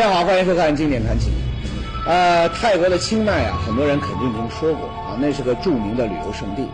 [0.00, 1.28] 大家好，欢迎收看《经典传奇》。
[2.08, 6.66] 呃，泰国的清迈啊，很多人肯定听说过啊，那是个著名的旅游胜地。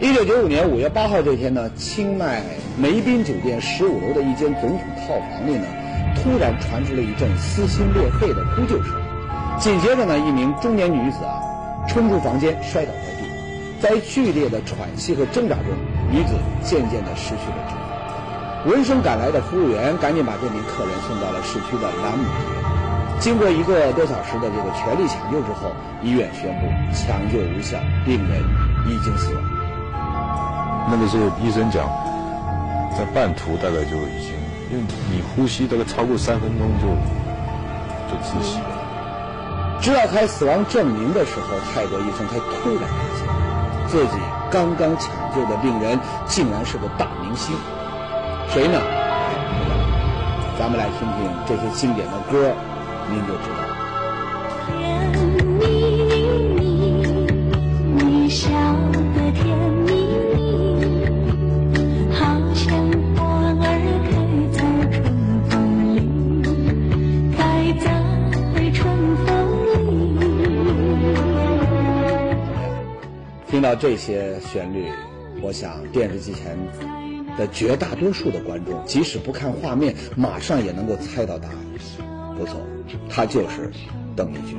[0.00, 2.42] 一九九五年五月八号这天呢，清迈
[2.76, 5.64] 梅宾酒店十五楼的一间总统套房里呢，
[6.16, 9.00] 突然传出了一阵撕心裂肺的呼救声。
[9.60, 11.38] 紧接着呢，一名中年女子啊，
[11.86, 13.28] 冲出房间摔倒在地，
[13.80, 15.66] 在剧烈的喘息和挣扎中，
[16.10, 17.85] 女子渐渐地失去了知觉。
[18.66, 22.24] 闻声赶来的服务员赶紧把这名客人送到了市区的兰姆。
[23.20, 25.70] 经过一个多小时的这个全力抢救之后，
[26.02, 28.42] 医院宣布抢救无效，病人
[28.86, 29.42] 已经死亡。
[30.90, 31.88] 那个时候医生讲，
[32.98, 34.34] 在半途大概就已经，
[34.72, 36.88] 因为你呼吸大概超过三分钟就
[38.10, 39.78] 就窒息了。
[39.80, 43.28] 直到开死亡证明的时候，泰国医生才突然发现，
[43.86, 44.18] 自己
[44.50, 47.54] 刚刚抢救的病人竟然是个大明星。
[48.48, 48.80] 谁呢？
[50.58, 51.16] 咱们来听听
[51.46, 52.54] 这些经典的歌。
[53.10, 53.56] 您就知道。
[54.66, 54.72] 甜
[55.60, 55.62] 蜜
[56.56, 56.64] 蜜，
[57.94, 58.48] 你笑
[58.90, 59.46] 得甜
[59.84, 59.92] 蜜
[60.34, 60.40] 蜜，
[62.14, 62.18] 好
[62.54, 62.64] 像
[63.14, 63.20] 花
[63.52, 63.60] 儿
[64.08, 64.10] 开
[64.50, 64.58] 在
[64.90, 64.96] 春
[65.50, 65.52] 风
[65.94, 65.96] 里，
[67.36, 67.38] 开
[67.78, 67.86] 在
[68.72, 68.76] 春
[69.26, 69.26] 风
[70.18, 70.24] 里。
[73.46, 74.88] 听到这些旋律，
[75.42, 76.56] 我想电视机前
[77.38, 81.56] 的绝大多数的观众，即使不看画面，马上也能够猜到答案。
[82.38, 82.60] 不错。
[83.08, 83.70] 他就是
[84.14, 84.56] 邓丽君。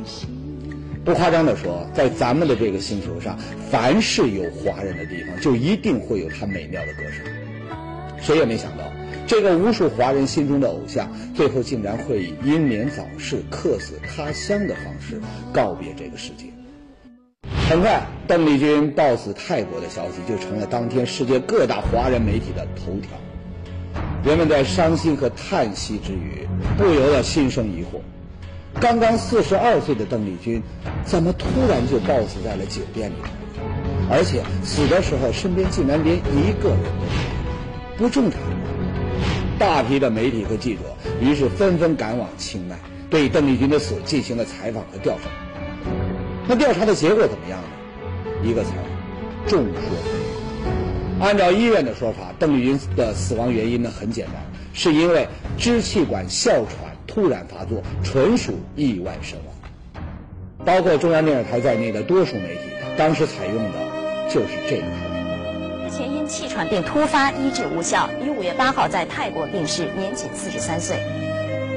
[1.05, 3.37] 不夸张地说，在咱们的这个星球上，
[3.71, 7.23] 凡是有华人的地方，就一定会有她美妙的歌声。
[8.19, 8.83] 谁也没想到，
[9.25, 15.21] 这个无数华人心中的偶像，最后竟然会以英年早逝、客死他乡的方式
[15.53, 16.47] 告别这个世界。
[17.69, 23.11] 很快，邓丽君暴死泰国的消息就成了当天世界各大华人媒体的头条。
[24.21, 26.45] 人们在伤心和叹息之余，
[26.77, 28.01] 不由得心生疑惑。
[28.81, 30.61] 刚刚四十二岁的邓丽君，
[31.05, 33.15] 怎么突然就暴死在了酒店里？
[34.11, 37.07] 而且死的时候身边竟然连一个人都没
[37.95, 38.41] 有，不正常？
[39.57, 40.81] 大批的媒体和记者
[41.21, 42.75] 于是纷纷赶往清迈，
[43.09, 45.29] 对邓丽君的死进行了采访和调查。
[46.45, 47.67] 那调查的结果怎么样呢？
[48.43, 48.83] 一个词儿：
[49.47, 50.11] 众说纷
[51.21, 51.25] 纭。
[51.25, 54.35] 按照医院的说法，邓丽君的死亡原因呢很简单，
[54.73, 55.27] 是因为
[55.57, 56.87] 支气管哮喘。
[57.07, 60.05] 突然发作，纯属意外身亡。
[60.63, 62.61] 包括中央电视台在内的多数媒体，
[62.95, 63.71] 当时采用的
[64.29, 65.89] 就是这个说法。
[65.89, 70.97] 之前因气喘病突发医治无效，于五月八号在泰国病逝，年仅四十三岁。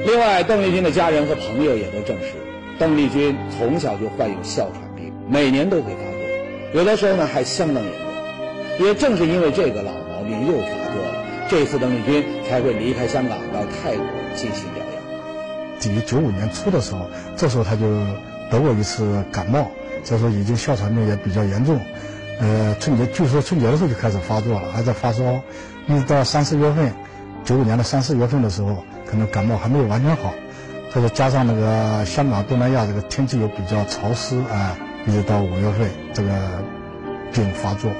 [0.05, 2.33] 另外，邓丽君的家人和朋友也都证实，
[2.77, 6.10] 邓丽君从小就患有哮喘病，每年都会发作，
[6.73, 8.85] 有的时候呢还相当严重。
[8.85, 14.05] 也正是因为这个老毛病又发作了，这次邓丽君才会离开香港到泰国
[14.35, 15.95] 进行疗养。
[15.95, 17.85] 于九五年初的时候，这时候他就
[18.49, 19.69] 得过一次感冒，
[20.03, 21.79] 这时候已经哮喘病也比较严重，
[22.39, 25.23] 呃，春节据说春节的时候就开始发作了，还在发烧，
[25.87, 26.93] 一直到三四月份，
[27.43, 30.33] 九五年的三四月份的时候，可能感冒还没有完全好，
[30.93, 36.29] 他说加上那个香港东南亚这个天气又比较潮湿啊，一直到五月份这个
[37.33, 37.91] 病发作。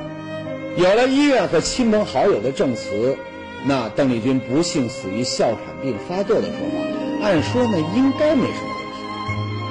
[0.77, 3.17] 有了医院和亲朋好友的证词，
[3.65, 7.25] 那邓丽君不幸死于哮喘病发作的说法。
[7.25, 9.03] 按说呢，应该没什么问题，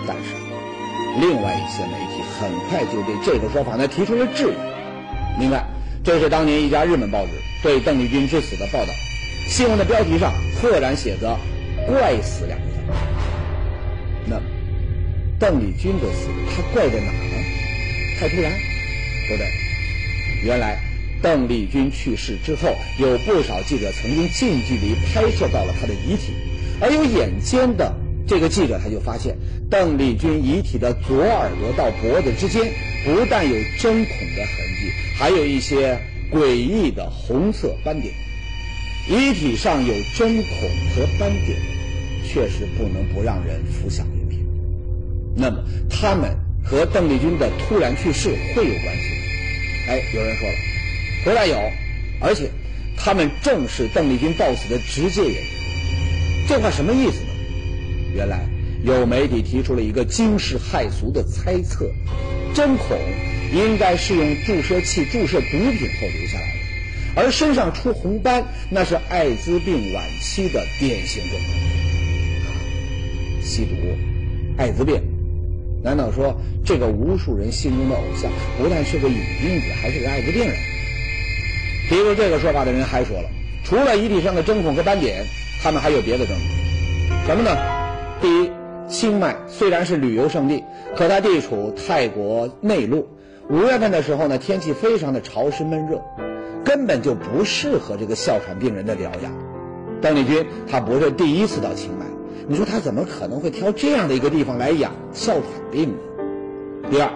[0.07, 0.35] 但是
[1.21, 5.41] 另外一些媒体很快就对这个说法呢提出了质疑。
[5.41, 5.65] 另外，
[6.05, 8.93] 这是当年一家日本报纸对邓丽君之死的报道，
[9.49, 11.37] 新闻的标题上赫然写着
[11.89, 12.70] “怪死”两个。
[15.41, 17.45] 邓丽君的死，她怪在哪呢？
[18.21, 18.53] 太突然？
[19.27, 19.47] 不对，
[20.45, 20.79] 原来
[21.23, 26.35] 邓丽君去世之后，有不少记者曾经近距离拍摄到了她的遗体。
[26.79, 27.95] 而有眼尖的
[28.27, 29.35] 这个记者，他就发现
[29.71, 32.71] 邓丽君遗体的左耳朵到脖子之间，
[33.05, 35.99] 不但有针孔的痕迹，还有一些
[36.31, 38.13] 诡异的红色斑点。
[39.09, 41.59] 遗体上有针孔和斑点，
[42.27, 44.20] 确实不能不让人浮想联。
[45.41, 49.17] 那么，他们和邓丽君的突然去世会有关系吗？
[49.89, 50.55] 哎，有人说了，
[51.25, 51.57] 不但有，
[52.21, 52.51] 而且
[52.95, 56.47] 他们正是邓丽君暴死的直接原因。
[56.47, 57.31] 这话什么意思呢？
[58.15, 58.41] 原来
[58.85, 61.91] 有媒体提出了一个惊世骇俗的猜测：
[62.53, 62.99] 针孔
[63.51, 66.47] 应该是用注射器注射毒品后留下来
[67.15, 71.41] 的，而身上出红斑，那是艾滋病晚期的典型症状。
[73.43, 73.75] 吸毒、
[74.59, 75.01] 艾滋病，
[75.83, 76.35] 难道说
[76.65, 80.55] 这个无数人心中的偶像不但是个瘾君子，还是个艾滋病人？
[81.89, 83.29] 提出这个说法的人还说了，
[83.65, 85.25] 除了遗体上的针孔和斑点。
[85.63, 87.55] 他们还有别的证据，什么呢？
[88.23, 88.51] 第一，
[88.89, 90.65] 清迈虽然是旅游胜地，
[90.97, 93.07] 可它地处泰国内陆，
[93.51, 96.01] 五月份的时候呢，天气非常的潮湿闷热，
[96.65, 99.31] 根本就不适合这个哮喘病人的疗养。
[100.01, 102.07] 邓丽君她不是第一次到清迈，
[102.51, 105.95] 你说他怎么可能会挑这样的一个地方来养哮喘病呢？
[106.91, 107.09] 第二，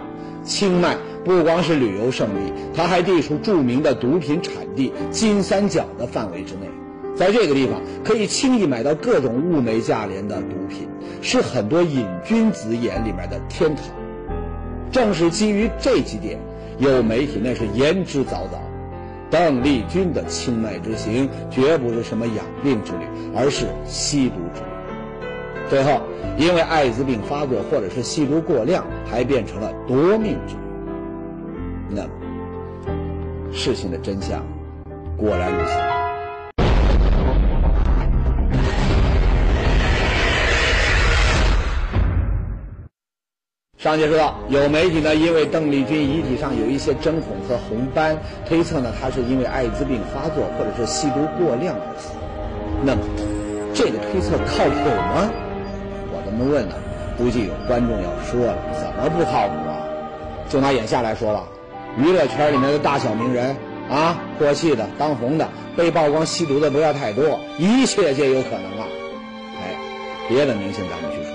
[0.45, 6.71] 清迈不光是旅游胜地，它还地处著名的毒品产地金三角的范围之内。
[7.17, 10.87] 在这个地方，可以轻易买到各种物美价廉的毒品，
[11.21, 13.87] 是很多瘾君子眼里面的天堂。
[14.93, 16.39] 正是基于这几点，
[16.79, 18.61] 有媒体那是言之凿凿。
[19.31, 23.05] 邓丽君的清迈之行绝不是什么养病之旅，
[23.35, 24.74] 而是吸毒之旅。
[25.71, 26.01] 最后，
[26.37, 30.55] 因为艾滋病发作或者是吸毒过量，还变成了夺命之。
[31.89, 32.09] 那么，
[33.53, 34.45] 事情的真相
[35.17, 35.73] 果然如此。
[43.79, 52.11] 上节说到，有媒体呢，因为邓丽君遗体上有一些针孔和红斑，推测呢她是因为艾滋病发作或者是吸毒过量而死。
[52.83, 53.03] 那么，
[53.75, 55.31] 这个推测靠谱吗？
[56.35, 56.75] 我这么问呢，
[57.17, 59.79] 估计有观众要说了，怎么不靠谱啊？
[60.49, 61.45] 就拿眼下来说吧，
[61.97, 63.55] 娱乐圈里面的大小名人
[63.89, 68.87] 啊，过气的、当红的、被曝光吸毒的不要太多，一切皆有可能啊。
[69.63, 69.77] 哎，
[70.29, 71.33] 别的明星咱们去说，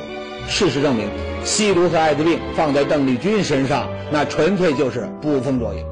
[0.47, 1.07] 事实证明。
[1.45, 5.85] 吸毒和艾滋病放在邓丽君身上，那纯粹就是捕风捉影。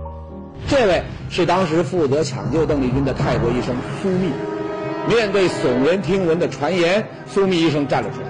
[0.68, 4.31] 这位是当时负责抢救邓丽君的泰国医生苏密。
[5.07, 8.27] 面对耸人听闻的传言，苏密医生站了出来。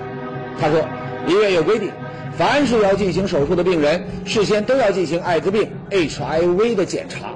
[0.59, 0.81] 他说
[1.27, 1.91] ：“医院有规定，
[2.37, 7.29] 凡是要进行手术的病人，事先都要进行艾滋病 HIV 的检查。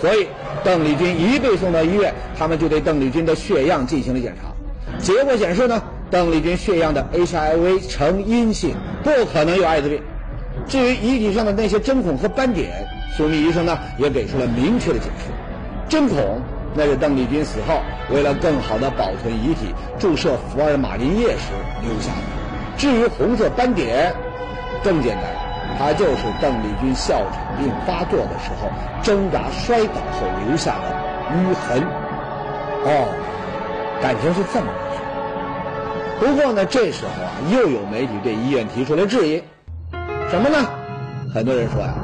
[0.00, 0.26] 所以，
[0.64, 4.48] 邓丽君一被送到医院，他们就对邓丽君的血样进行了检查。
[4.98, 10.00] 结果显示呢。”邓丽君血样的 HIV 呈阴性，不可能有艾滋病。
[10.68, 12.86] 至于遗体上的那些针孔和斑点，
[13.16, 15.32] 苏密医生呢也给出了明确的解释：
[15.88, 16.40] 针孔
[16.76, 17.80] 那是邓丽君死后
[18.14, 21.50] 为了更好的保存遗体，注射福尔马林液时
[21.82, 22.35] 留下的。
[22.76, 24.14] 至于红色斑点，
[24.84, 25.24] 更简单，
[25.78, 28.68] 它就是邓丽君哮喘病发作的时候
[29.02, 30.94] 挣扎摔倒后留下的
[31.32, 31.82] 淤痕。
[32.84, 33.08] 哦，
[34.00, 36.34] 感情是这么回事。
[36.34, 39.42] 不过呢，这时候啊，又有媒体对医院提出了质疑，
[40.30, 40.56] 什么呢？
[41.34, 41.94] 很多人说呀，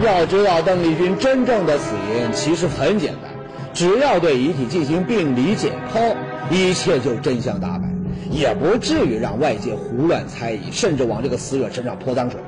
[0.00, 3.30] 要知道邓丽君真正的死因其实很简单，
[3.74, 6.14] 只要对遗体进行病理解剖，
[6.48, 7.89] 一切就真相大白，
[8.30, 12.40] 也不至于让外界胡乱猜疑，甚至往这个死者身上泼脏水。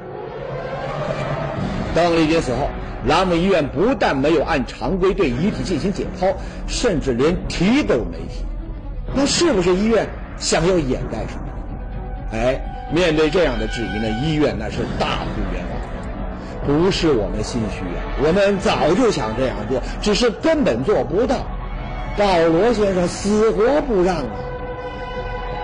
[1.94, 2.68] 邓丽君死后，
[3.06, 6.32] 兰姆医院不但没有按常规对遗体进行解剖，
[6.66, 8.44] 甚至连提都没提，
[9.14, 10.06] 那是不是医院？
[10.38, 11.42] 想要掩盖什么？
[12.32, 12.60] 哎，
[12.92, 15.82] 面对这样的质疑呢，医院那是大呼冤枉。
[16.64, 21.36] 不是我们心虚啊，我们早就想这样做，只是根本做不到。
[22.16, 24.51] 保罗先生死活不让啊。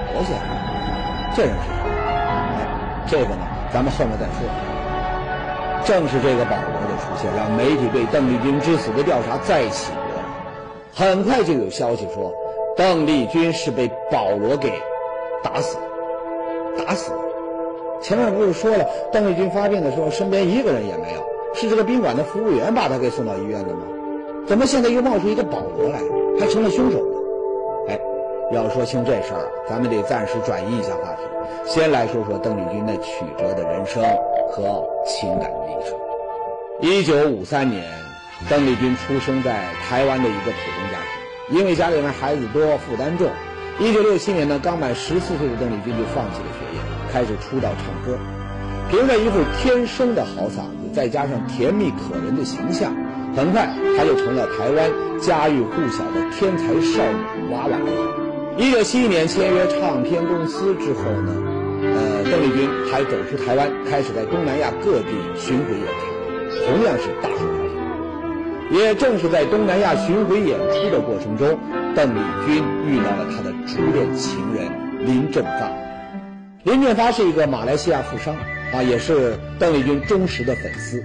[0.09, 0.49] 保罗先生，
[1.37, 1.73] 这人是谁？
[2.57, 2.67] 哎，
[3.07, 4.49] 这个呢，咱们后面再说。
[5.85, 10.25] 正是这个保罗的出现，让媒体对邓丽君之死的调查再起波澜。
[10.95, 12.33] 很快就有消息说。
[12.77, 14.73] 邓丽君是被保罗给
[15.43, 15.77] 打死，
[16.79, 17.13] 打死。
[18.01, 21.21] 前面不是说了，邓丽君发病的时候身边一个人也没有，
[21.55, 23.81] 是这个宾馆的服务员把她给送到医院的吗？
[24.47, 25.99] 怎么现在又冒出一个保罗来，
[26.39, 27.18] 还成了凶手呢？
[28.51, 31.23] 要说清这事儿，咱们得暂时转移一下话题，
[31.67, 34.03] 先来说说邓丽君那曲折的人生
[34.51, 35.99] 和情感历程。
[36.81, 37.85] 一九五三年，
[38.49, 41.59] 邓丽君出生在台湾的一个普通家庭。
[41.59, 43.29] 因为家里面孩子多，负担重，
[43.79, 46.81] 一九六七年呢，刚满十四岁的邓丽君就放弃了学业，
[47.13, 48.19] 开始出道唱歌。
[48.91, 52.95] 凭着一副天生的好嗓子，再加上甜蜜可人的形象，
[53.37, 54.91] 很快她就成了台湾
[55.21, 58.28] 家喻户晓的天才少女娃娃。
[58.59, 61.33] 一九七一年签约唱片公司之后呢，
[61.81, 67.55] 呃，邓丽君还走出台湾，开始在东南亚各地巡回演出，同样是大受欢
[68.73, 68.77] 迎。
[68.77, 71.57] 也正是在东南亚巡回演出的过程中，
[71.95, 75.71] 邓丽君遇到了她的初恋情人林正发。
[76.65, 78.35] 林正发是一个马来西亚富商，
[78.75, 81.01] 啊，也是邓丽君忠实的粉丝。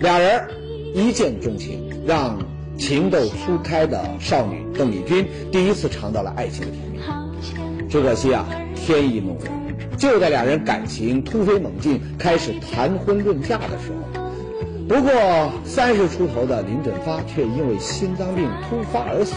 [0.00, 0.46] 俩人
[0.94, 2.38] 一见钟情，让
[2.78, 6.98] 情窦初开的少女邓丽君第一次尝到了爱情的甜蜜。
[7.88, 9.52] 只可惜啊，天意弄人，
[9.98, 14.22] 就在两人感情突飞猛进，开始谈婚论嫁的时候。
[14.88, 15.12] 不过
[15.64, 19.34] 三十出头的林振发却因为心脏病突发而死。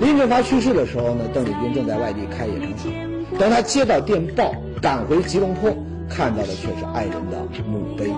[0.00, 3.38] 林振发去世的时候呢，邓丽君正在外地开演唱会。
[3.38, 4.52] 等他接到电报，
[4.82, 5.74] 赶回吉隆坡，
[6.08, 8.10] 看到的却是爱人的墓碑。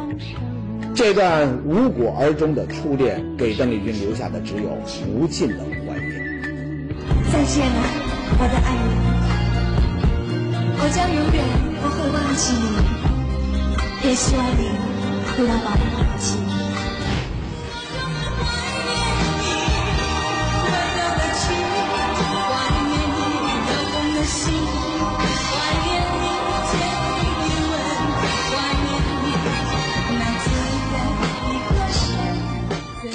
[0.95, 6.13] 这段无果而终的初恋，给邓丽君留下的只有无尽的怀念。
[7.33, 7.83] 再见了，
[8.39, 8.93] 我的爱人，
[10.79, 11.43] 我将永远
[11.81, 12.53] 不会忘记
[14.03, 14.69] 你，也希望你
[15.35, 16.02] 不要把我忘。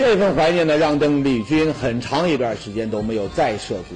[0.08, 3.96] 这份怀念呢，让邓丽君很长一段时间都没有再涉足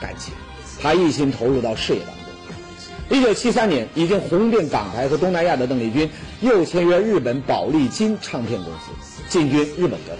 [0.00, 0.34] 感情，
[0.80, 3.16] 她一心投入到事业当中。
[3.16, 8.90] 一九七三年，已经红遍港台和东南亚的邓丽君，又签约日本宝丽金唱片公司，
[9.28, 10.18] 进军日本歌坛。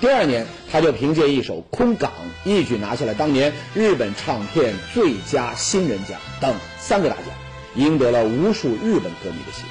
[0.00, 2.10] 第二年，她就凭借一首《空港》，
[2.48, 7.26] 一举拿下了当年日本唱片最佳新人奖等三个大奖，
[7.74, 9.66] 赢得了无数日本歌迷的心。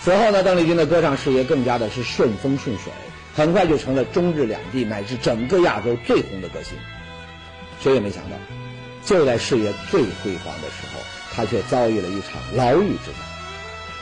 [0.00, 2.92] 此后呢，邓丽君的歌唱事业更加的是顺风顺水。
[3.38, 6.76] 很快就成了中日两地乃至整个亚洲最红的歌星。
[7.78, 8.30] 谁也没想到，
[9.04, 11.00] 就在事业最辉煌的时候，
[11.36, 13.18] 他却遭遇了一场牢狱之灾。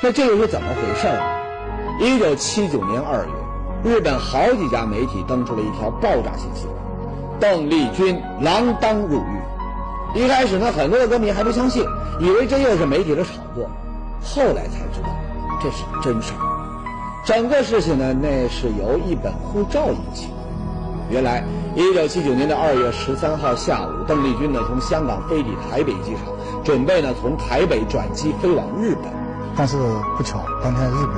[0.00, 1.20] 那这又是怎么回事呢？
[2.00, 6.76] 一九七九年二月，日本好几家媒体登出了一条爆炸性新闻：
[7.38, 10.18] 邓丽君锒铛入狱。
[10.18, 11.84] 一开始呢，很多的歌迷还不相信，
[12.20, 13.70] 以为这又是媒体的炒作。
[14.22, 15.10] 后来才知道，
[15.62, 16.45] 这是真事儿。
[17.26, 20.34] 整个事情呢，那是由一本护照引起的。
[21.10, 21.42] 原来，
[21.74, 29.12] 一九七九年的二月十三号下午，邓丽君呢从香港飞抵台北机场，准备呢从台北转机飞往日本。
[29.56, 29.76] 但是
[30.16, 31.16] 不巧，当天日本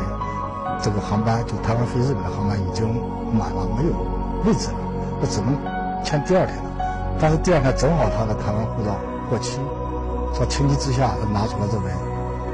[0.81, 2.89] 这个航班就台湾飞日本的航班已经
[3.31, 3.93] 满了，没有
[4.47, 4.79] 位置了，
[5.21, 5.55] 那只能
[6.03, 6.71] 签第二天的。
[7.21, 8.97] 但是第二天正好他的台湾护照
[9.29, 9.61] 过期，
[10.33, 11.93] 说情急之下，他拿出了这本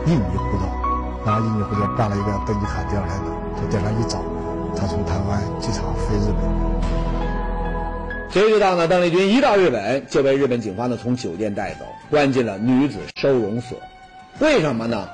[0.07, 0.67] 印尼护照，
[1.25, 3.34] 拿印尼护照办了一个登机卡，第二天的。
[3.57, 4.23] 在电上一找，
[4.77, 6.45] 他从台湾机场飞日本。
[8.31, 8.89] 谁知道呢？
[8.89, 13.79] 邓丽君一到日本就被日本警方呢从酒店带走，关进了女子收容所。
[14.41, 15.09] 为什么呢？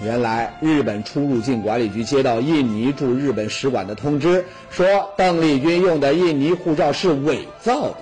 [0.00, 7.96] 原来日本出入境管理局接到印尼驻日本使馆的通知，说邓丽君用的印尼护照是伪造的，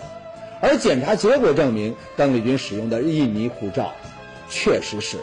[0.61, 3.93] 而检查结果证明邓丽君使用的印尼护照
[4.49, 5.19] 确实是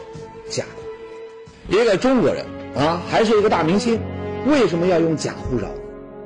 [0.48, 1.76] 假的。
[1.76, 2.44] 一个中国人
[2.76, 3.98] 啊，还是一个大明星。
[4.46, 5.66] 为什么要用假护照？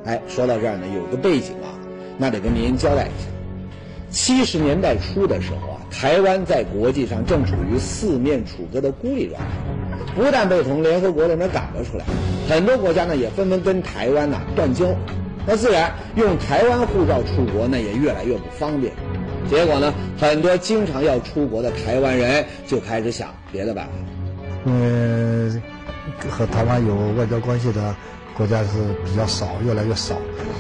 [0.05, 1.75] 哎，说到这儿呢，有个背景啊，
[2.19, 3.29] 那得跟您交代一下。
[4.11, 9.47] 七十年代初的时候啊，台湾在国际上正处于四面楚歌的孤立状态，
[10.15, 12.05] 不但被从联合国里面赶了出来，
[12.49, 14.87] 很多国家呢也纷纷跟台湾呐断交，
[15.47, 18.93] 那自然用台湾护照出国呢也越来越不方便。
[19.51, 23.93] 结果呢，很多经常要出国的台湾人就开始想别的办法。
[24.65, 25.63] 嗯。
[26.31, 27.95] 和台湾有外交关系的
[28.37, 28.69] 国家是
[29.05, 30.15] 比较少，越来越少。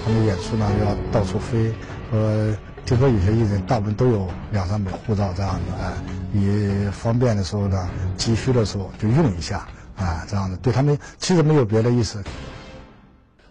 [0.04, 1.70] 他们演出呢要到处飞，
[2.12, 2.56] 呃，
[2.86, 5.92] 听说有些艺人大部分都有两三本护照这样的，哎，
[6.32, 12.22] 你方便的时候呢，急需的时候就用一下，啊，这样的，对他们其实没有别的意思。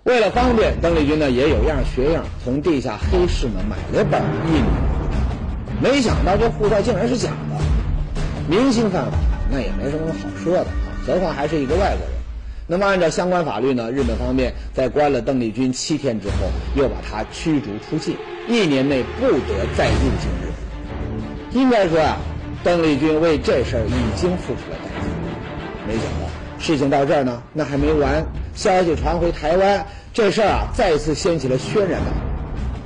[0.03, 5.19] 为了方便，邓丽君呢也有样学样，从地下黑市呢买了本印尼护照，
[5.79, 7.35] 没想到这护照竟然是假的。
[8.49, 9.17] 明星犯法，
[9.53, 10.97] 那也没什么好说的啊。
[11.05, 12.13] 何况还是一个外国人。
[12.65, 18.15] 那么，按照相关法律呢，日本方面在关了邓丽君七天之后，又把她驱逐出境，
[18.47, 20.47] 一年内不得再入境日
[21.51, 21.61] 本。
[21.61, 22.17] 应该说啊，
[22.63, 25.07] 邓丽君为这事儿已经付出了代价。
[25.85, 28.25] 没想到事情到这儿呢，那还没完。
[28.55, 32.11] 消息传回台湾，这事儿啊再次掀起了轩然大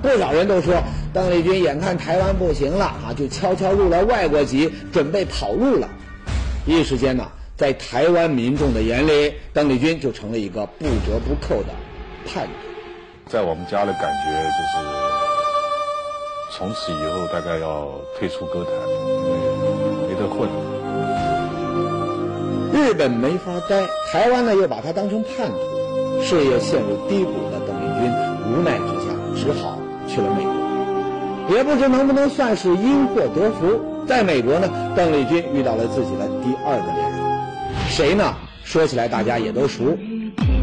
[0.02, 0.12] 波。
[0.12, 0.74] 不少人都说，
[1.14, 5.88] 邓丽君眼看台湾不行了啊，就悄悄入了外国籍，准备跑路了。
[6.68, 7.32] 一时间呢。
[7.58, 11.70] 在台湾民众的眼里，邓丽君就成了一个不折不扣的
[12.28, 12.52] 叛徒。
[13.26, 14.76] 在我们家的感觉就是，
[16.56, 18.74] 从此以后大概要退出歌坛，
[20.08, 20.48] 没得混。
[22.72, 28.14] 日本没法待，台湾呢又把他当成叛徒，事业陷入低谷的邓丽君
[28.46, 30.54] 无奈之下只好去了美国。
[31.58, 37.20] 也不知能不能算是因祸得福，在美国呢，邓丽君遇到了自己的第二个恋人。
[37.90, 38.34] 谁呢？
[38.64, 39.98] 说起来大家也都熟，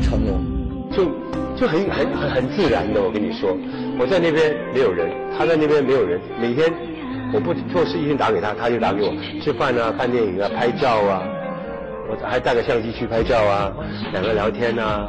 [0.03, 0.41] 成龙，
[0.91, 1.05] 就
[1.55, 3.03] 就很很很很自然的。
[3.03, 3.55] 我跟你说，
[3.99, 6.19] 我在那边没有人，他在那边没有人。
[6.41, 6.73] 每天
[7.35, 11.23] 我不做事，一天打给他，他就打给我吃饭啊、看电影啊、拍照啊。
[12.09, 13.71] 我还带个相机去拍照啊，
[14.13, 15.07] 两个聊天啊，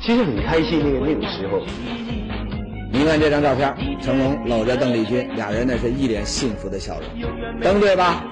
[0.00, 0.82] 其实很开心。
[0.84, 1.62] 那个那个时候，
[2.92, 7.08] 你看这张照片，成龙搂着邓丽君，俩人那是一脸幸福的笑容，
[7.62, 8.22] 登对吧？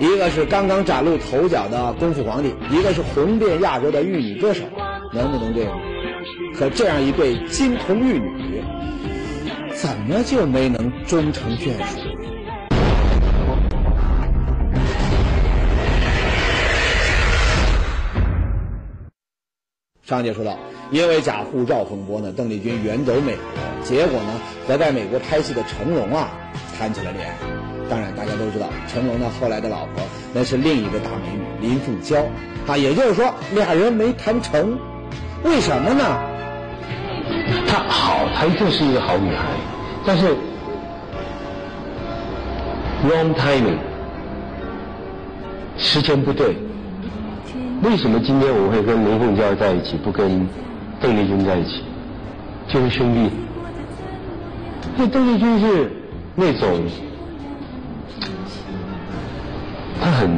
[0.00, 4.64] 一个是刚刚崭露头角的功夫皇帝，一个是红遍亚洲的玉女歌手，
[5.12, 5.74] 能不能对吗？
[6.58, 8.60] 可这样一对金童玉女，
[9.72, 12.00] 怎么就没能终成眷属？
[20.02, 20.58] 上节说到，
[20.92, 23.42] 因为假护照风波呢，邓丽君远走美国，
[23.82, 26.28] 结果呢和在美国拍戏的成龙啊
[26.78, 27.34] 谈起了恋爱。
[27.88, 30.02] 当然，大家都知道，成龙呢后来的老婆
[30.34, 32.22] 那是另一个大美女林凤娇
[32.66, 34.78] 啊，也就是说俩人没谈成，
[35.42, 36.04] 为什么呢？
[37.66, 39.44] 她好，她就是一个好女孩，
[40.06, 40.36] 但是
[43.08, 43.78] wrong timing，
[45.78, 46.54] 时间不对。
[47.82, 50.46] 为什么今天我会跟林凤娇在一起，不跟
[51.02, 51.82] 邓丽君在一起？
[52.68, 53.30] 就是兄弟。
[54.96, 55.90] 那邓丽君是
[56.36, 56.80] 那种，
[60.00, 60.30] 她很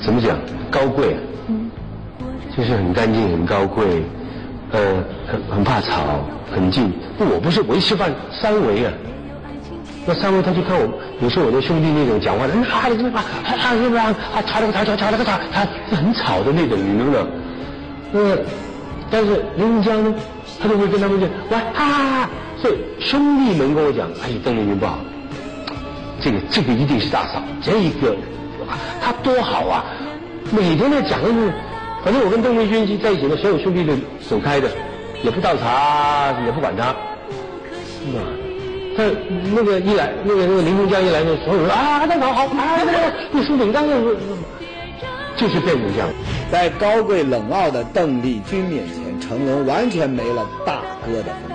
[0.00, 0.38] 怎么讲
[0.70, 1.18] 高贵啊，
[2.56, 4.04] 就是很干净、很高贵，
[4.70, 6.20] 呃，很很怕吵，
[6.50, 6.92] 很静。
[7.18, 8.92] 我不是，我一吃饭三围啊。
[10.06, 10.88] 那三位他就看我，
[11.20, 13.54] 有时候我的兄弟那种讲话的，啊，你怎么啊啊
[14.34, 14.42] 啊？
[14.42, 17.26] 吵了个吵吵吵了个吵，他是很吵的那种，你能不能？
[18.12, 18.38] 呃，
[19.12, 20.14] 但是林凤娇呢，
[20.58, 22.30] 他就会跟他们讲，喂，哈哈哈！
[22.62, 24.98] 所以兄弟们跟我讲，哎，邓丽君不好，
[26.18, 28.16] 这个这个一定是大嫂，这一个
[29.02, 29.84] 他多好啊！
[30.50, 31.52] 每天在讲的是，
[32.02, 33.92] 反正我跟邓丽君在一起呢，所有兄弟都
[34.30, 34.70] 走开的，
[35.22, 36.94] 也不倒茶，也不管他，
[38.06, 38.24] 是吧？
[38.96, 39.04] 他
[39.54, 42.98] 那个一来，那个那个林凤娇一来呢，所有人啊，那好好，啊，那个
[43.30, 43.94] 不输紧张的，
[45.36, 46.08] 就是变成这样。
[46.50, 51.48] 在高贵冷傲的邓丽君面前，成龙完全没了大哥的风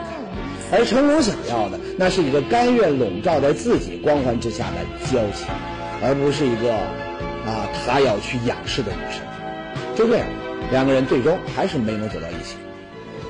[0.71, 5.45] 采，而成龙想要的，那是一个甘愿笼罩在自己光环之下的娇妻，
[6.01, 6.73] 而不是一个
[7.45, 9.21] 啊他要去仰视的女神。
[9.95, 10.27] 就这样，
[10.71, 12.56] 两个人最终还是没能走到一起。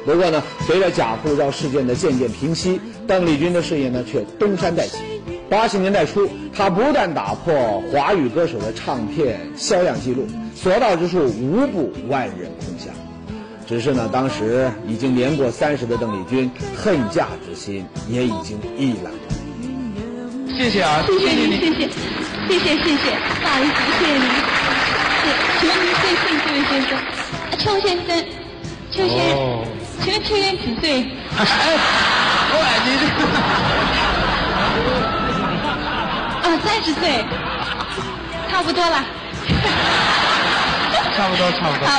[0.05, 4.97] 不过呢，随着假护照事件的渐渐平息，邓丽君的事业呢却东山再起。
[5.49, 12.93] 八十年代初，她不断打破华语歌手的唱片销量记录，所到之处无不万人空巷。
[13.67, 19.11] 只是呢，当时已经年过三十的邓丽君，恨嫁之心也已经一览
[20.57, 20.81] 谢谢。
[20.81, 21.19] 啊，谢。
[21.19, 21.89] 谢您，谢谢，
[22.47, 22.77] 谢谢。
[22.77, 24.07] 谢谢，不好意思，谢谢。
[24.13, 24.23] 您。
[25.21, 25.27] 谢，
[25.59, 26.97] 请问您贵姓，这位先生？
[26.97, 28.09] 啊邱先生，
[28.89, 29.37] 邱先生，
[30.01, 31.03] 请问邱先生几岁？
[31.35, 31.39] 哎，
[32.53, 33.03] 喂，你这
[36.41, 37.03] 啊，三十岁，
[38.49, 39.05] 差不多了。
[41.17, 41.91] 差不多，差不多，好。，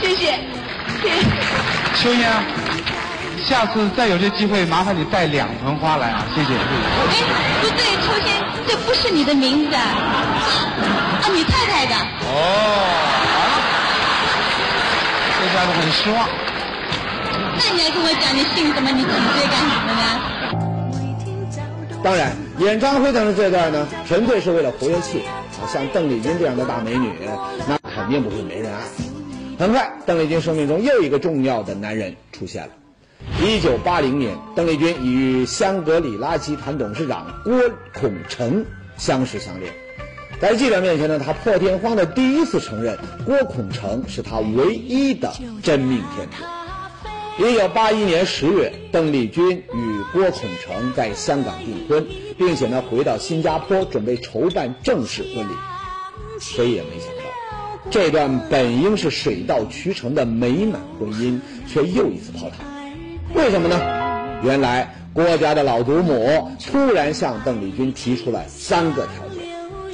[0.00, 0.40] 谢谢。
[1.94, 2.42] 秋烟啊，
[3.42, 6.54] 下次再有这机会，麻烦你带两盆花来啊，谢谢。
[6.54, 7.22] 哎，
[7.60, 11.94] 不对，邱先生，这不是你的名字啊，啊，你太太的。
[11.94, 12.28] 哦，
[15.38, 16.28] 这家伙很失望。
[17.56, 20.02] 那你还跟我讲你姓什么，你几岁干什么呢？
[22.02, 25.24] 当然，演唱会上的这段呢，纯粹是为了活跃气氛。
[25.62, 27.12] 啊，像邓丽君这样的大美女，
[27.68, 29.09] 那肯定不会没人爱。
[29.60, 32.70] 很快，邓丽君生命中又一个重要的男人出现了。
[33.44, 37.52] 一九八零年，邓丽君与香格里拉集团董事长郭
[37.92, 38.64] 孔成
[38.96, 39.70] 相识相恋。
[40.40, 45.30] 在记者面前呢，她破天荒的第一次承认郭孔成是她唯一的
[45.62, 46.42] 真命天子。
[47.44, 52.06] 一九八一年十月，邓丽君与郭孔成在香港订婚，
[52.38, 55.52] 并且呢回到新加坡准备筹办正式婚礼。
[56.40, 57.29] 谁也没想到，
[57.90, 62.58] 这段本应是水到渠成的美满婚姻，却又一次泡汤。
[63.34, 64.40] 为什么呢？
[64.42, 69.44] 原来郭家的老祖母突然向邓丽君提出了三个条件：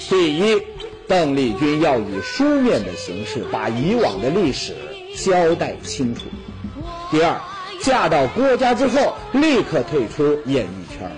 [0.08, 0.62] 第一，
[1.08, 4.74] 邓丽君要以书面的形式把以往的历史
[5.16, 6.20] 交代清楚。
[7.10, 7.40] 第二，
[7.80, 11.10] 嫁到郭家之后立刻退出演艺圈。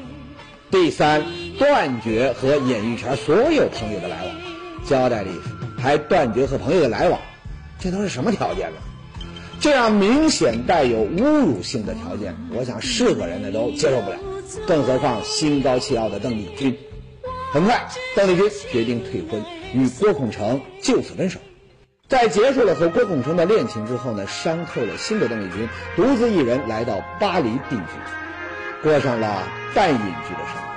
[0.71, 1.25] 第三，
[1.59, 4.35] 断绝和演艺圈所有朋友的来往，
[4.87, 5.41] 交代历史，
[5.81, 7.21] 还断绝和朋友的来往，
[7.79, 8.77] 这都是什么条件呢？
[9.61, 14.17] 这样明显带有侮辱性的条件，我想是个人呢都接受不了，
[14.67, 16.77] 更何况心高气傲的邓丽君。
[17.53, 21.41] 很快，邓丽君决定退婚，与郭孔成就此分手。
[22.09, 29.43] 在结束了和郭孔成的恋情之后呢，伤透了心的邓丽君独自一人来到巴黎定居，过上了
[29.75, 30.69] 半隐居的生活。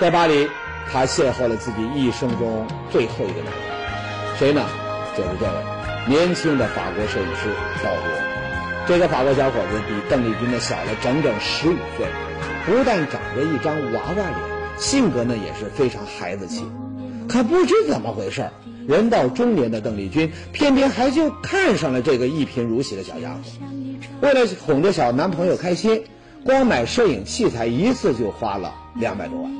[0.00, 0.48] 在巴黎，
[0.90, 3.81] 她邂逅了自己一生中最后一个男人，
[4.42, 4.66] 谁呢？
[5.16, 5.52] 就是这位
[6.08, 7.48] 年轻的法国摄影师
[7.80, 8.88] 道罗。
[8.88, 12.04] 这个法国小伙子比邓丽君呢小了整整十五岁，
[12.66, 14.36] 不但长着一张娃娃脸，
[14.78, 16.64] 性格呢也是非常孩子气。
[17.28, 18.50] 可不知怎么回事
[18.88, 24.02] 人到中年的邓丽君偏偏还就看上了这个一贫如洗的小丫鬟。
[24.22, 26.02] 为了哄着小男朋友开心，
[26.44, 29.50] 光买摄影器材一次就花了两百多万。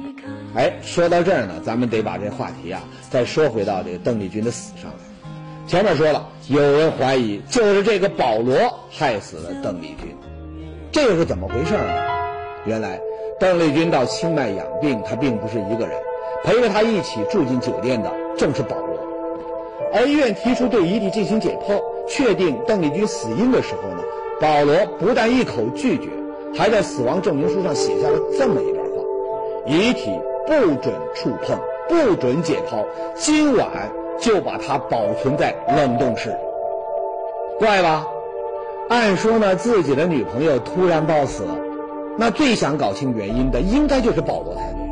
[0.55, 4.97] 哎，说到这儿呢，咱们得把这话题啊再说回到这个邓丽君的死上来。
[5.67, 8.57] 前面说了，有人怀疑就是这个保罗
[8.91, 10.15] 害死了邓丽君，
[10.91, 11.85] 这又是怎么回事呢？
[12.67, 13.01] 原来
[13.39, 15.97] 邓丽君到清迈养病，她并不是一个人，
[16.45, 18.99] 陪着她一起住进酒店的正是保罗。
[19.95, 24.03] 而医院提出对遗体进行解剖，确定邓丽君死因的时候呢，
[24.41, 26.09] 保罗不但一口拒绝，
[26.55, 28.91] 还在死亡证明书上写下了这么一段话：
[29.67, 30.11] 遗体
[30.47, 32.85] 不准触碰，不准解剖，
[33.15, 33.69] 今晚
[34.21, 36.37] 就把它保存在冷冻室。
[37.59, 38.07] 怪吧？
[38.89, 41.45] 按说呢，自己的女朋友突然暴死，
[42.19, 44.83] 那最想搞清原因的应该就是保罗才对。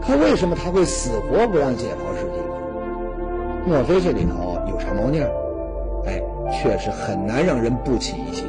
[0.00, 2.54] 可为什么他会死活不让解剖尸体呢？
[3.66, 5.20] 莫非这里头有啥猫腻？
[6.06, 8.46] 哎，确实很难让人不起疑心。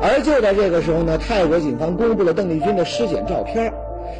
[0.00, 3.72] 而就在这个时候呢，泰国警方公布了邓丽君的尸检照片。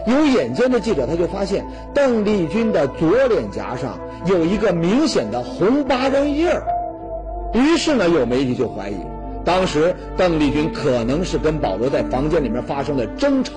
[0.06, 6.62] 有眼尖的记者他就发现，邓丽君的左脸颊上有一个明显的红疤痕印儿。
[7.54, 8.96] 于是呢，有媒体就怀疑，
[9.44, 13.52] 当时邓丽君可能是跟保罗在房间里面发生了争吵，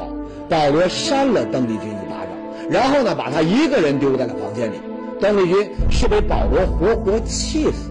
[0.48, 4.76] 保罗扇了邓丽君一巴掌，然后呢，把她一个人丢在了房间里。
[5.20, 7.90] 邓丽君是被保罗活活气死，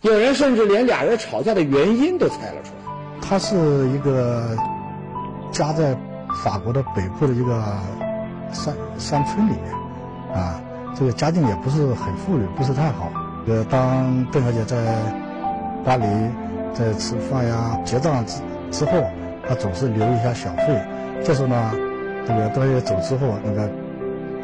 [0.00, 2.85] 有人甚至连俩人吵架的原因都猜了出来。
[3.28, 4.56] 他是一个
[5.50, 5.96] 家在
[6.44, 7.60] 法国的北部的一个
[8.52, 9.74] 山山村里面，
[10.32, 10.60] 啊，
[10.94, 13.10] 这个家境也不是很富裕，不是太好。
[13.48, 14.76] 呃，当邓小姐在
[15.84, 16.06] 巴黎
[16.72, 18.92] 在吃饭呀、结账之之后，
[19.48, 20.80] 她总是留一下小费。
[21.24, 21.72] 这时候呢，
[22.26, 23.68] 这个邓小姐走之后，那个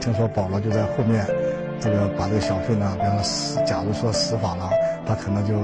[0.01, 1.25] 听说保罗就在后面。
[1.79, 4.71] 这个把这个小费呢，比方说，假如说十法郎，
[5.05, 5.55] 他可能就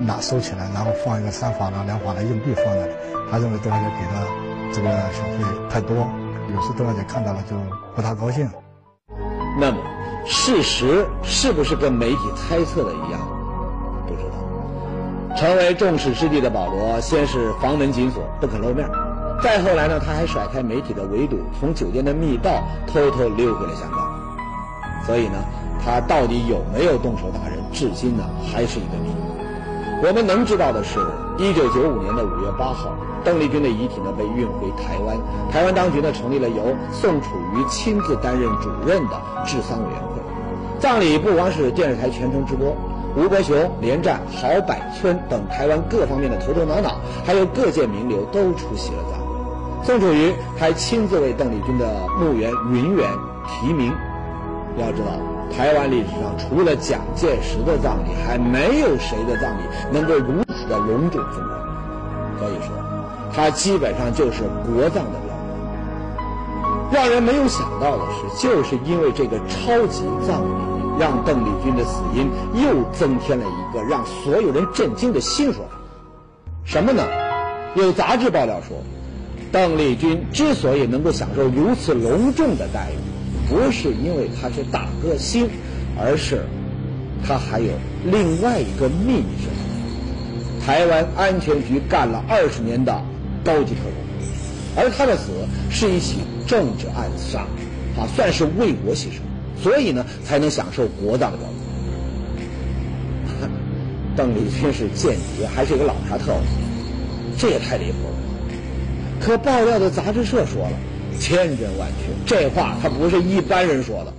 [0.00, 2.92] 拿收起来，然后放一个三法郎、两法郎硬币放那里。
[3.30, 4.26] 他认为邓小姐给的
[4.72, 5.96] 这个小费太多，
[6.54, 7.56] 有时邓小姐看到了就
[7.94, 8.48] 不大高兴。
[9.60, 9.78] 那么，
[10.24, 13.20] 事实是不是跟媒体猜测的一样？
[14.06, 15.36] 不知道。
[15.36, 18.86] 成为众矢之的的保罗，先是房门紧锁，不肯露面；
[19.42, 24.08] 再后来呢，他还甩开媒体的围堵，从酒店的密道偷偷溜回了香港。
[25.04, 25.36] 所以呢，
[25.84, 29.10] 他到底有没有动手打人，至今呢还是一个谜。
[30.00, 31.00] 我们能知道的是，
[31.38, 35.18] 一九九五年的五月八号，邓丽君的遗体呢被运回台湾，
[35.50, 40.22] 台湾当局呢成立了由宋楚瑜亲自担任主任的治丧委员会。
[40.78, 42.76] 葬礼不光是电视台全程直播，
[43.16, 49.26] 吴伯雄、连战、郝柏村等台湾各方面的头头脑脑，还有各界名流都出席了葬礼。
[49.82, 53.10] 宋楚瑜还亲自为邓丽君的墓园云园
[53.48, 53.92] 题名。
[54.78, 55.10] 要知道，
[55.56, 61.58] 台湾历史上除了蒋介石的葬礼，还没有谁的葬礼能够如此的隆重风光。
[62.38, 62.70] 可以说，
[63.34, 66.92] 它基本上就是国葬的标准。
[66.92, 72.30] 让人没有想到的是，就是因为这个超级葬礼，让邓丽君的死因
[72.62, 75.76] 又增添了一个让所有人震惊的新说法。
[76.64, 77.02] 什么呢？
[77.74, 78.76] 有杂志爆料说，
[79.50, 83.07] 邓丽君之所以能够享受如此隆重的待遇。
[83.48, 85.48] 不是因为他是大歌星，
[85.98, 86.44] 而是
[87.26, 87.72] 他还有
[88.04, 93.02] 另外一个秘密身份——台湾安全局干了二十年的
[93.42, 93.92] 高级特工，
[94.76, 95.30] 而他的死
[95.70, 97.40] 是一起政治暗杀，
[97.98, 99.20] 啊，算是为国牺牲，
[99.62, 101.38] 所以呢才能享受国葬的。
[104.14, 106.40] 邓丽君是间谍，还是一个老牌特务？
[107.38, 108.14] 这也太离谱了。
[109.20, 110.72] 可爆料的杂志社说了。
[111.18, 114.12] 千真万确，这话他不是一般人说的，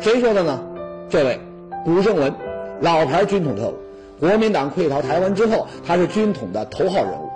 [0.00, 0.62] 谁说的呢？
[1.08, 1.40] 这位
[1.84, 2.32] 古正文，
[2.80, 3.74] 老牌军统特务，
[4.20, 7.28] 国民党溃逃台湾之后，他是军统的头号人物，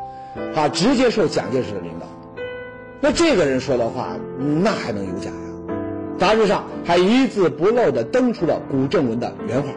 [0.54, 2.06] 他直接受蒋介石的领导。
[3.00, 4.16] 那这个人说的话，
[4.62, 5.76] 那还能有假呀？
[6.16, 9.68] 杂志上还一字不漏地登出了古正文的原话：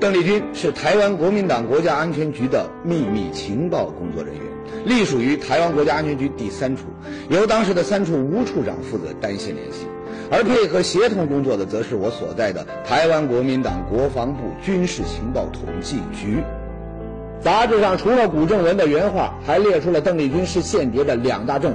[0.00, 4.51] 邓丽君是台湾国民党国家安全局的秘密情报工作人员。
[4.84, 6.84] 隶属于台湾国家安全局第三处，
[7.28, 9.86] 由当时的三处吴处长负责单线联系，
[10.30, 16.42] 而配合协同工作的，则是我所在的台湾国民党国防部军事情报统计局。
[17.40, 21.74] 杂志上除了古正文的原话，还列出了邓丽君是间谍的两大证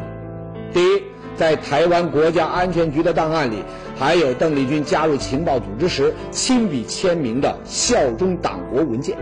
[0.73, 1.03] 据：第一，
[1.35, 3.63] 在台湾国家安全局的档案里，
[3.97, 9.15] 还有邓丽君加入情报组织时亲笔签名的效忠党国文件；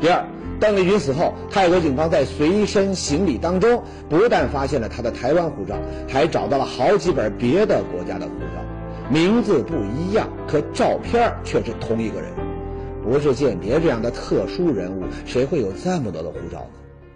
[0.00, 0.24] 第二。
[0.58, 5.76] 邓丽君死后，泰国警方在随身行李当中不但发现了她的台湾护照，
[6.08, 8.62] 还找到了好几本别的国家的护照。
[9.10, 12.30] 名字不一样，可照片却是同一个人。
[13.04, 17.10] 不是间谍这样的特殊人物，谁会有这么多的护照呢？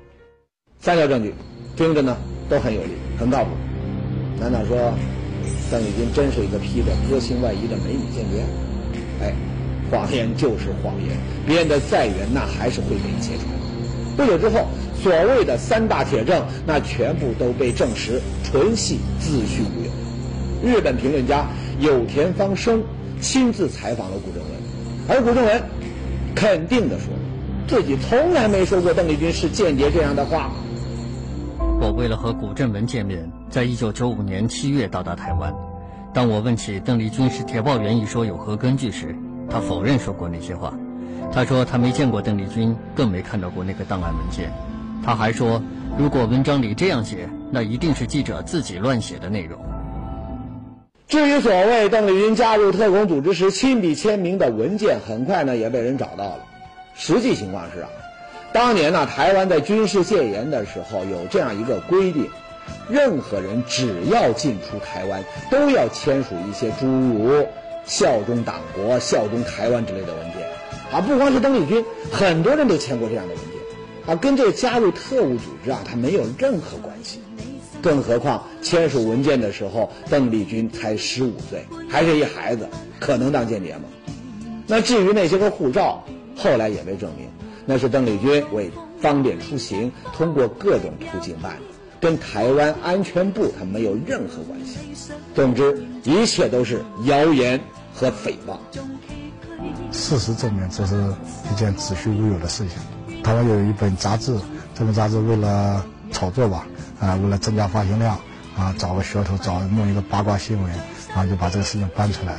[0.79, 1.35] 三条证据，
[1.77, 2.17] 听着呢
[2.49, 3.51] 都很有力，很靠谱。
[4.39, 4.77] 难道说
[5.71, 8.45] 邓丽君真是一个披着歌星外衣的美女间谍？
[9.21, 9.35] 哎，
[9.91, 13.49] 谎言就是谎言，编得再圆，那还是会被揭穿。
[14.17, 14.67] 不久之后，
[15.03, 20.71] 所谓的三大铁证，那全部都被证实纯系子虚乌有。
[20.71, 21.47] 日本评论家
[21.79, 22.83] 有田芳生
[23.21, 24.51] 亲自采访了古正文，
[25.09, 25.63] 而古正文
[26.35, 27.07] 肯定地说，
[27.67, 30.51] 自己从来没说过邓丽君是间谍这样的话。
[31.81, 35.55] 我为了和古正文见面，在一九九五年七月到达台湾。
[36.13, 39.17] 当我问起邓丽君是铁报员一说有何根据时，
[39.51, 40.73] 他否认说过那些话。
[41.33, 44.51] 他说他没见过邓丽君，更没看到过那个档案文件。
[45.05, 45.63] 他还说，
[45.99, 49.59] 如果文章里这样写，那一定是记者自己乱写的内容。
[51.09, 56.41] 至于所谓邓丽君加入特工组织时亲笔签名的文件，很快呢也被人找到了。
[56.95, 57.89] 实际情况是啊，
[58.53, 62.29] 当年呢台湾在军事戒严的时候有这样一个规定，
[62.89, 67.47] 任何人只要进出台湾，都要签署一些诸如
[67.91, 70.41] 效忠党国、效忠台湾之类的文件。
[70.93, 73.51] 啊，不光是邓丽君，很多人都签过这样的文件。
[74.07, 77.21] 啊，跟这个加入特务组织啊，它没有任何关系。
[77.83, 82.69] 更何况签署文件的时候，邓丽君才十五岁，还是一孩子，
[83.01, 83.83] 可能当间谍吗？
[84.67, 86.05] 那至于那些个护照，
[86.37, 87.27] 后来也被证明，
[87.67, 91.63] 那是邓丽君为方便出行，通过各种途径办的，
[92.01, 94.79] 跟台湾安全部它没有任何关系。
[95.35, 97.59] 总之，一切都是谣言
[97.95, 98.57] 和诽谤。
[99.93, 100.97] 事实证明，这是
[101.53, 103.23] 一件子虚乌有的事情。
[103.23, 104.35] 台湾有一本杂志，
[104.75, 106.67] 这本杂志为了炒作吧，
[106.99, 108.19] 啊，为了增加发行量，
[108.57, 110.73] 啊，找个噱头，找弄一个八卦新闻，
[111.09, 112.33] 然后就把这个事情搬出来，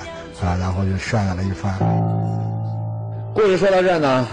[0.43, 1.77] 啊，然后就渲染了一番。
[3.35, 4.27] 故事说到这儿呢，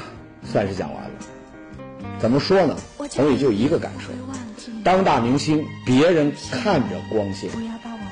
[0.44, 1.10] 算是讲完了。
[2.18, 2.74] 怎么说呢？
[3.10, 4.10] 总也就一个感受：
[4.82, 7.50] 当大明星，别人看着光鲜，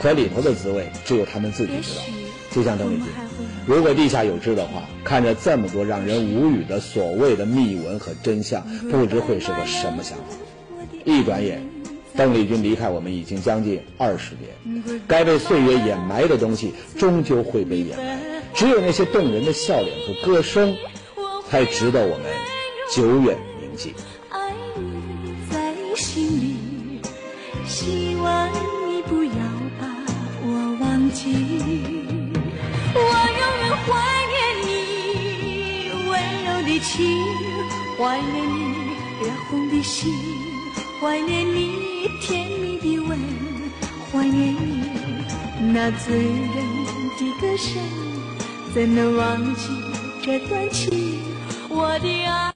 [0.00, 2.02] 可里头的滋味只有他们自己知道。
[2.56, 3.04] 就像邓丽君，
[3.66, 10.24] 如果地下有知的话，看着这么多让人无语的所谓的秘闻和真相，不知会是个什么想法。
[11.04, 11.62] 一转眼，
[12.16, 18.18] 邓丽君离开我们已经将近二十年，该被岁月掩埋的东西，终究会被掩埋。
[18.54, 20.74] 只有那些动人的笑脸和歌声，
[21.50, 22.24] 才值得我们
[22.90, 23.92] 久远铭记。
[37.98, 40.12] 怀念你热红的心，
[41.00, 43.18] 怀念你甜蜜的吻，
[44.12, 46.56] 怀念你那醉人
[47.18, 47.82] 的歌声。
[48.74, 49.70] 怎能忘记
[50.22, 51.20] 这段情？
[51.70, 52.52] 我的爱。